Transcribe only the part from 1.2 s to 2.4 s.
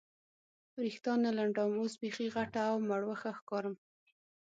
نه لنډوم، اوس بیخي